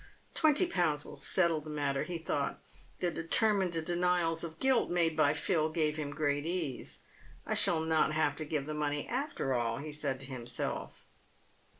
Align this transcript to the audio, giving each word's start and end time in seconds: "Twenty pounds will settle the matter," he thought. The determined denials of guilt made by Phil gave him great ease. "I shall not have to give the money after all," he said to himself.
"Twenty 0.41 0.65
pounds 0.65 1.05
will 1.05 1.19
settle 1.19 1.61
the 1.61 1.69
matter," 1.69 2.01
he 2.05 2.17
thought. 2.17 2.59
The 3.01 3.11
determined 3.11 3.85
denials 3.85 4.43
of 4.43 4.57
guilt 4.59 4.89
made 4.89 5.15
by 5.15 5.35
Phil 5.35 5.69
gave 5.69 5.97
him 5.97 6.09
great 6.09 6.43
ease. 6.43 7.01
"I 7.45 7.53
shall 7.53 7.81
not 7.81 8.11
have 8.13 8.35
to 8.37 8.43
give 8.45 8.65
the 8.65 8.73
money 8.73 9.07
after 9.07 9.53
all," 9.53 9.77
he 9.77 9.91
said 9.91 10.19
to 10.21 10.25
himself. 10.25 11.03